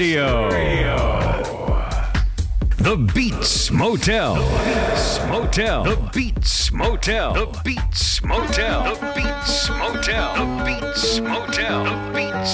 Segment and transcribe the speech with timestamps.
[0.00, 0.96] West Radio.
[2.78, 4.36] The Beats Motel.
[4.36, 5.84] The Beats Motel.
[5.84, 7.34] The Beats Motel.
[7.34, 8.94] The Beats Motel.
[8.94, 10.34] The Beats Motel.
[10.36, 11.84] The Beats Motel.
[11.84, 12.49] The Beats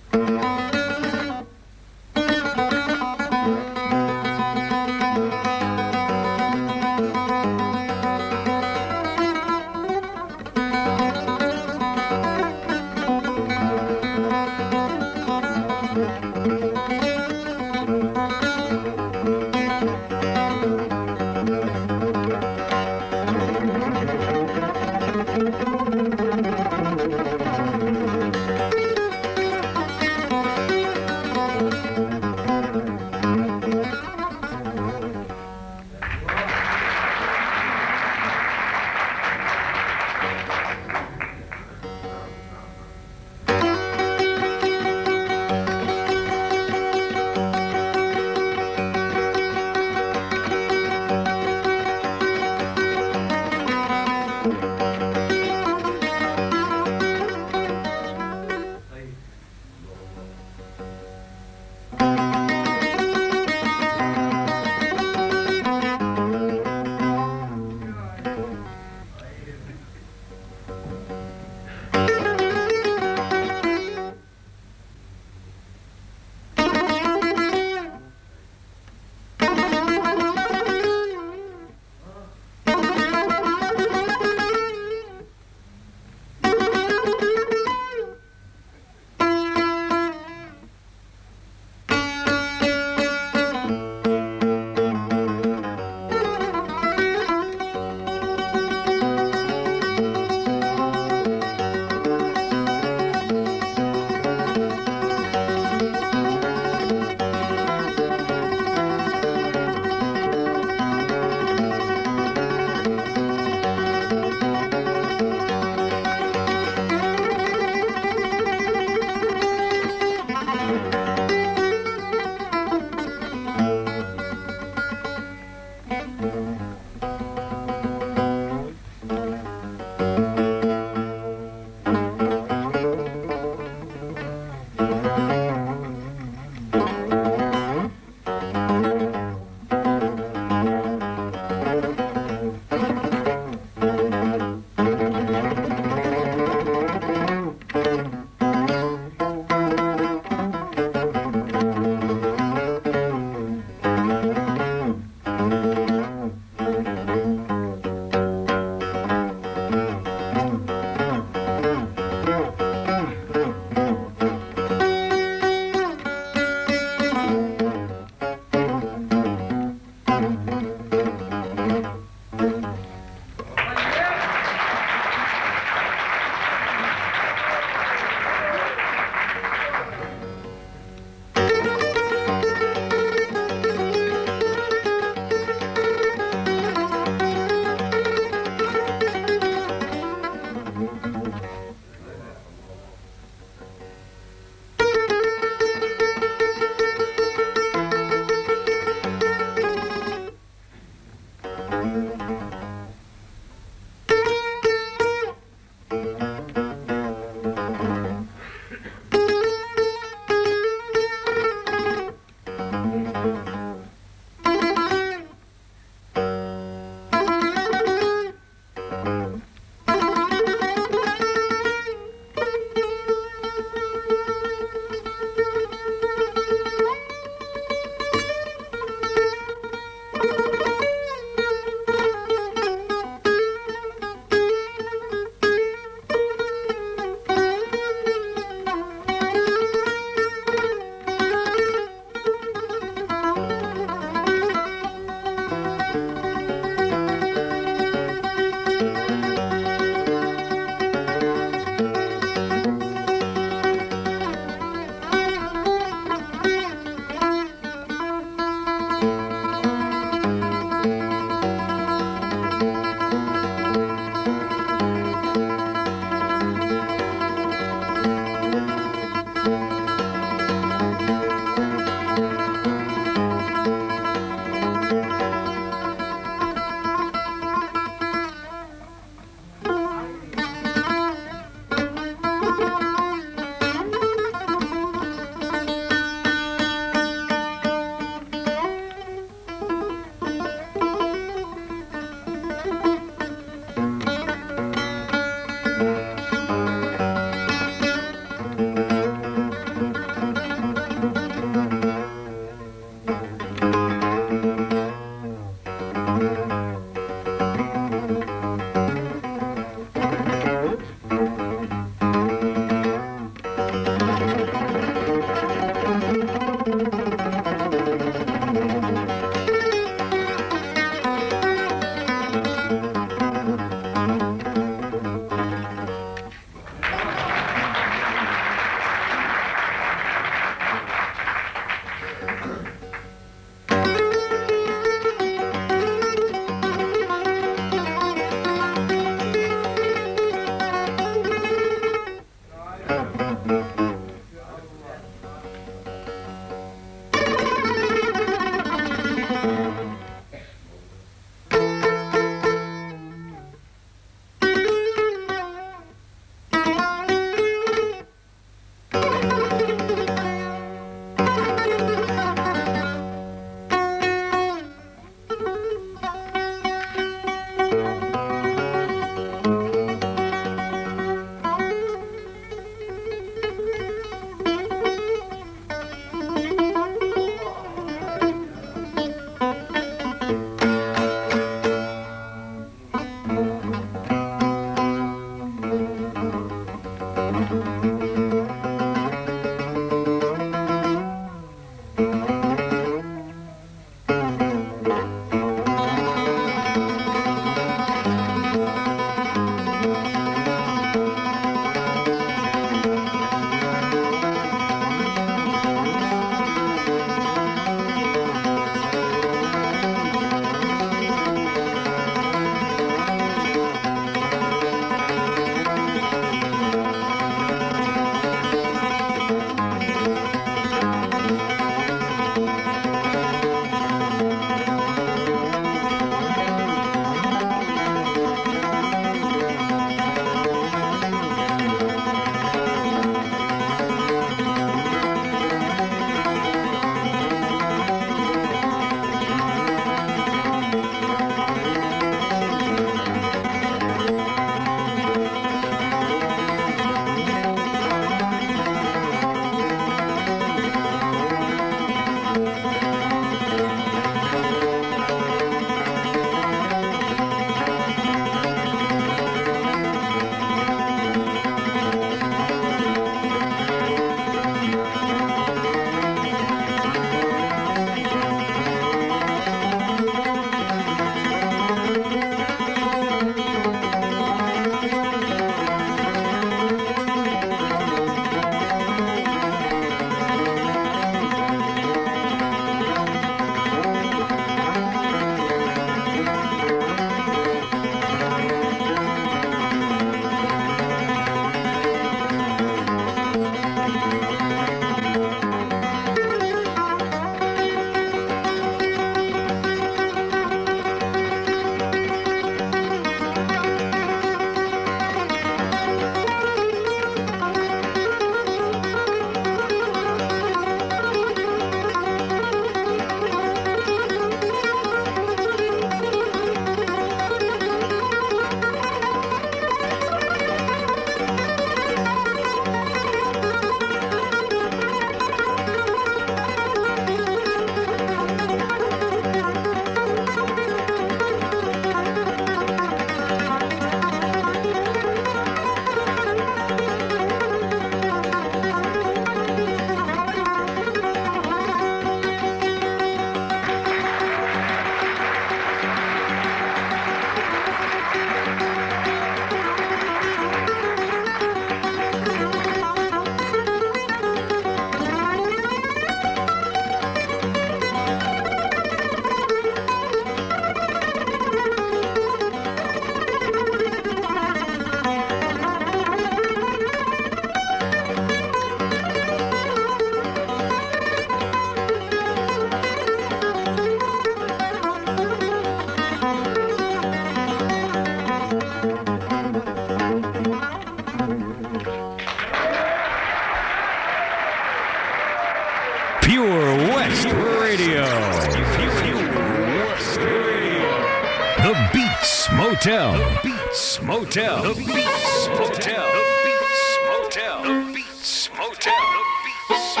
[592.21, 593.13] Motel.
[593.13, 594.61] The Beats Motel.
[594.61, 596.05] The Beats Motel.
[596.13, 597.63] The Beats Motel.
[597.63, 598.93] The Beats Motel.
[598.93, 600.00] The Beats Motel.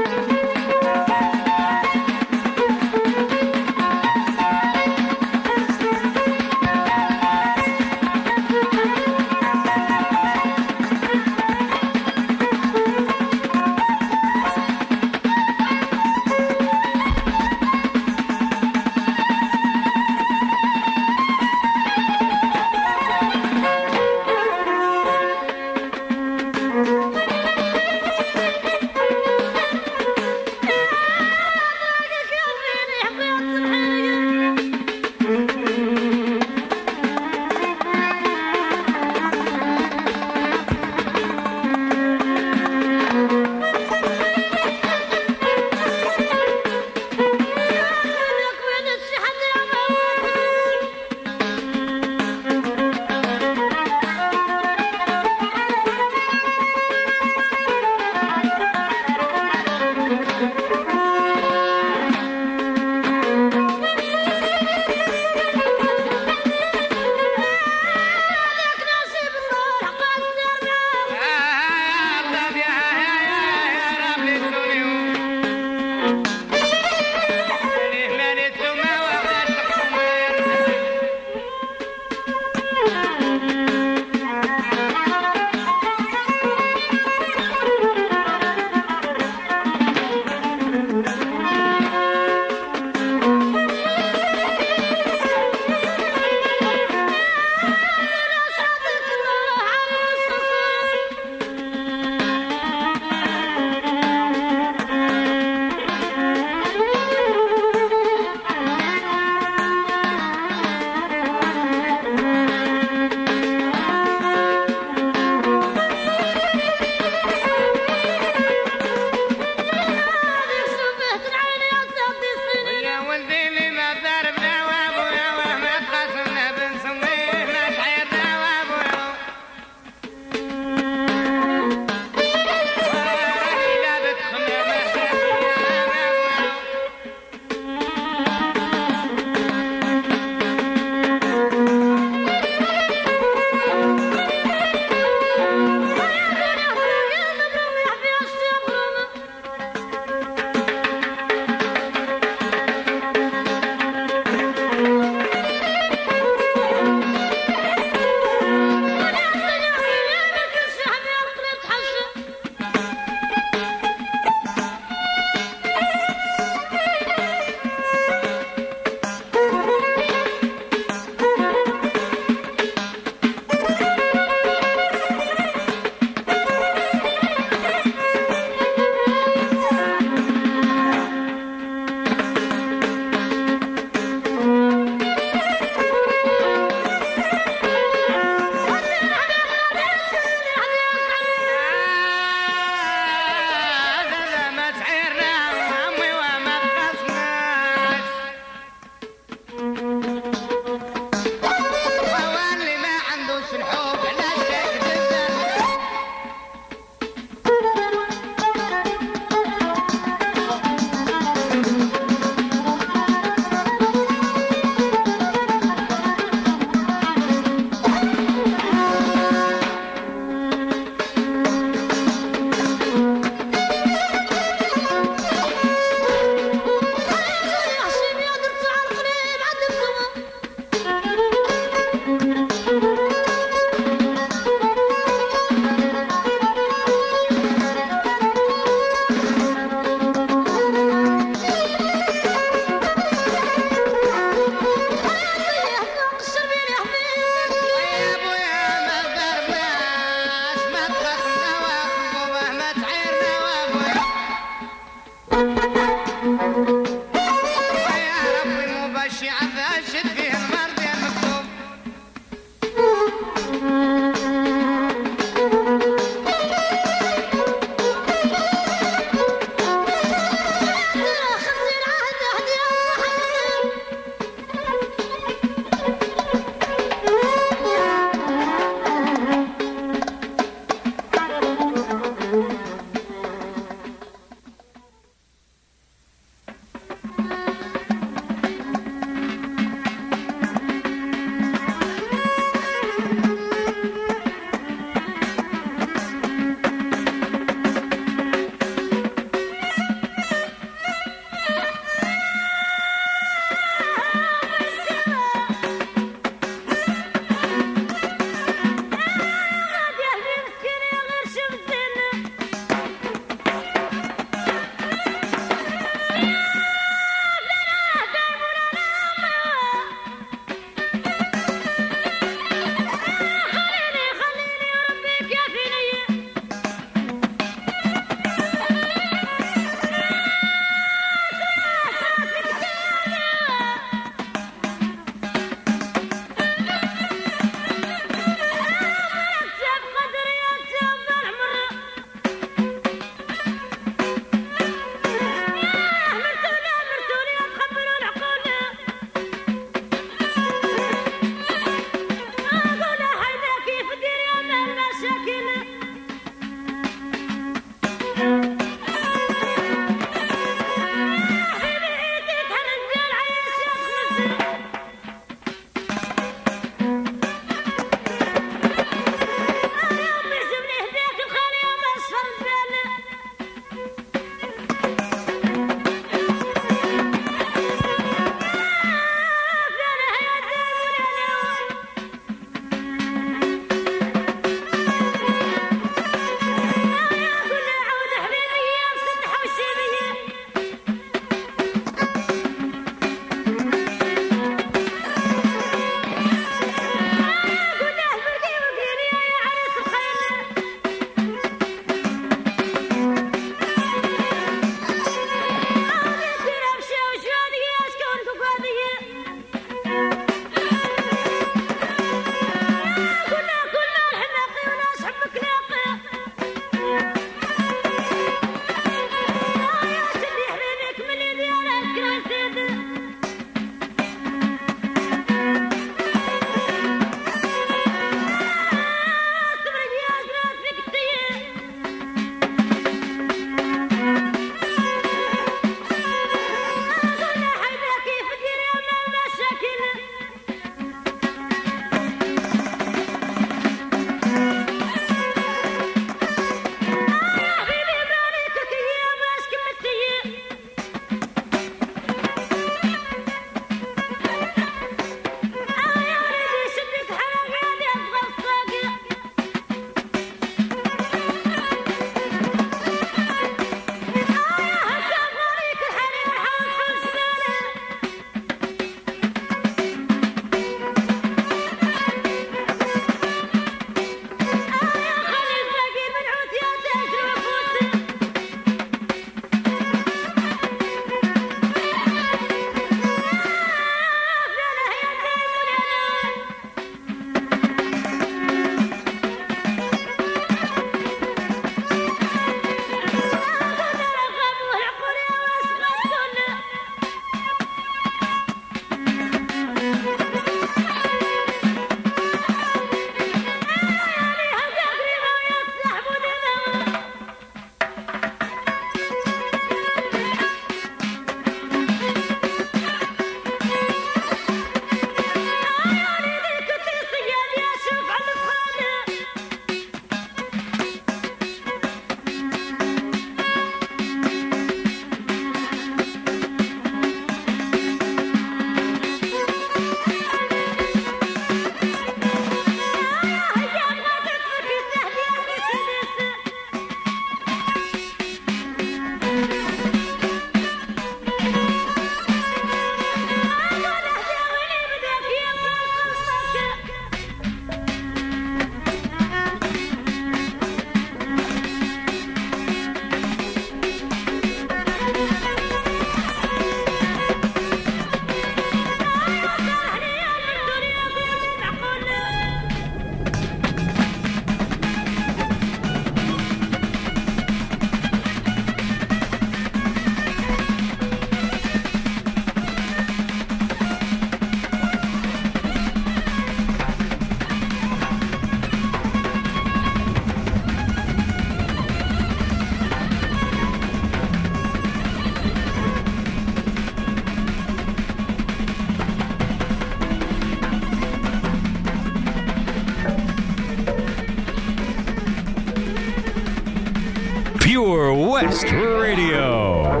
[598.48, 600.00] West Radio.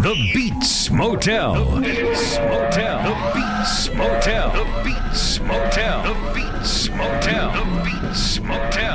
[0.00, 1.54] The Beats Motel.
[1.54, 3.02] The Beats Motel.
[3.04, 4.50] The Beats Motel.
[4.50, 6.02] The Beats Motel.
[6.02, 7.52] The Beats Motel.
[7.52, 8.89] The Beats Motel.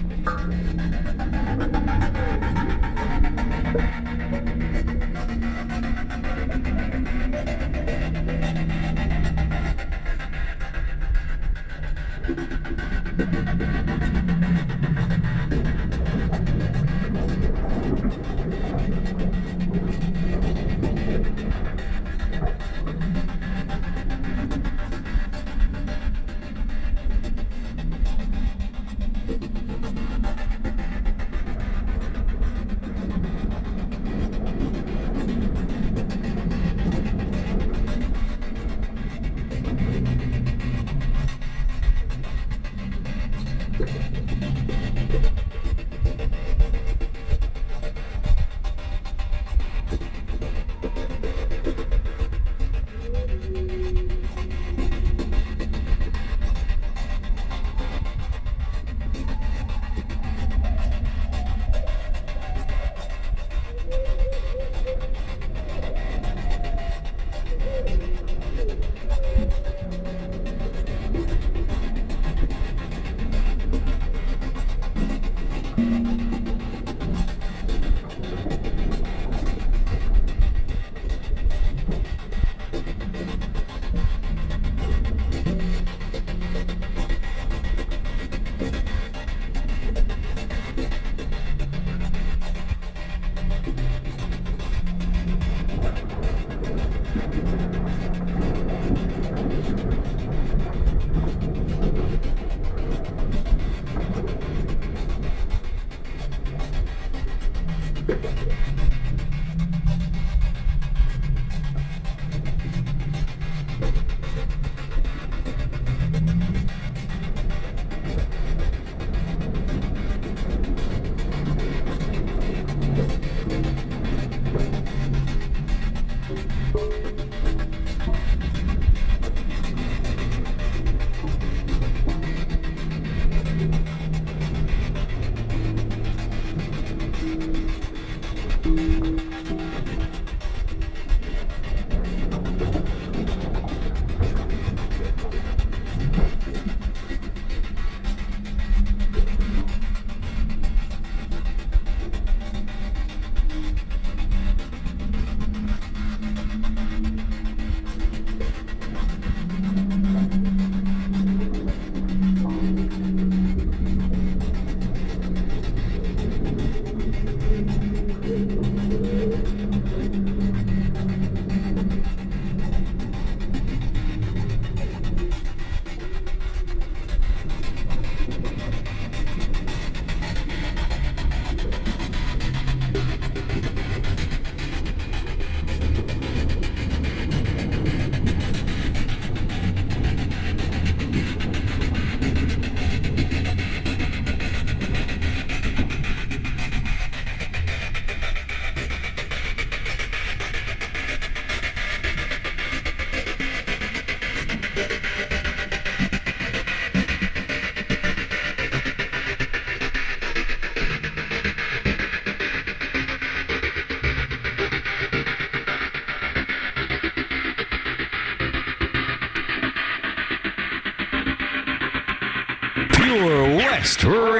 [1.60, 1.65] you.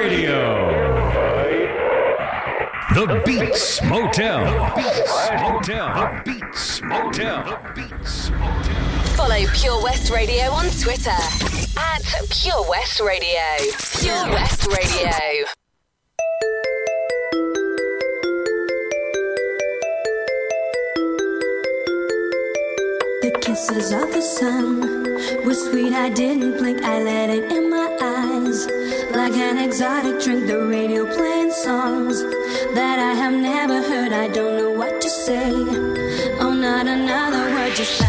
[0.07, 0.39] Radio.
[2.95, 4.45] The Beats Motel.
[4.45, 5.93] The Beats Motel.
[5.95, 7.43] The Beats Motel.
[7.43, 9.03] The Beats Motel.
[9.17, 13.41] Follow Pure West Radio on Twitter at Pure West Radio.
[13.99, 15.11] Pure West Radio.
[23.23, 25.91] The kisses of the sun were sweet.
[25.91, 26.81] I didn't blink.
[26.81, 27.66] I let it in my eyes
[29.17, 30.45] like an exotic drink.
[30.45, 32.21] The radio playing songs
[32.75, 34.13] that I have never heard.
[34.13, 35.49] I don't know what to say.
[36.39, 37.99] Oh, not another word, just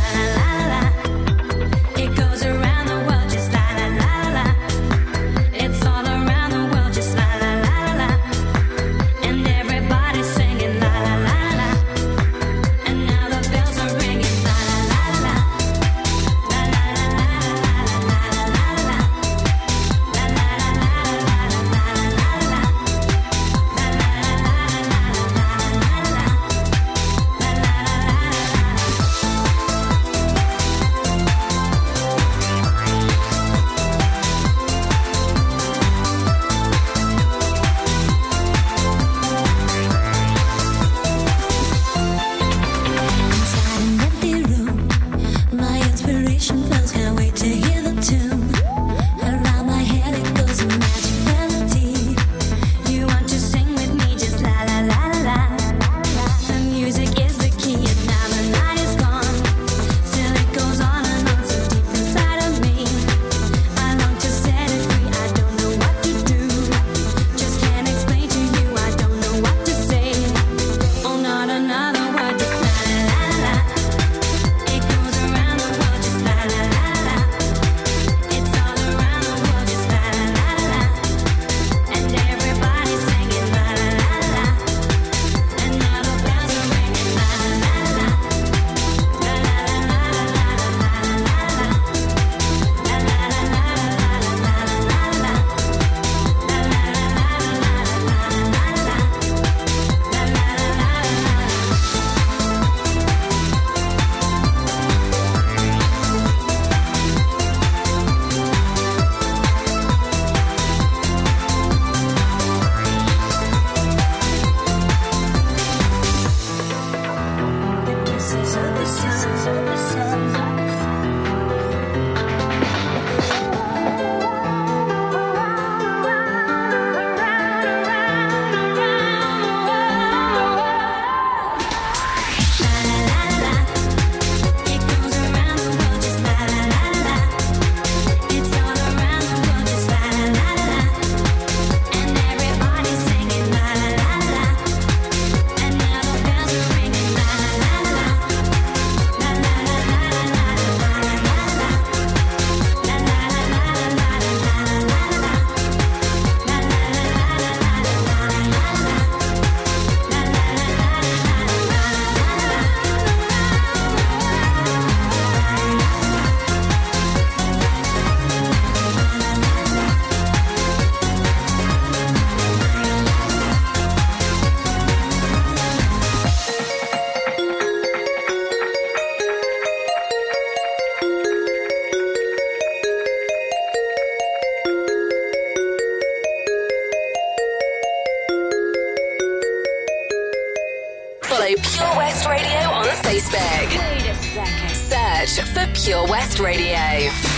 [191.48, 193.70] Follow Pure West Radio on Facebook.
[193.70, 195.26] Wait a second.
[195.26, 197.37] Search for Pure West Radio.